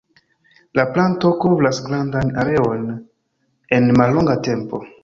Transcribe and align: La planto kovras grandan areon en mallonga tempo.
La 0.79 0.85
planto 0.95 1.33
kovras 1.45 1.81
grandan 1.91 2.35
areon 2.45 2.91
en 3.79 3.91
mallonga 4.03 4.41
tempo. 4.51 4.87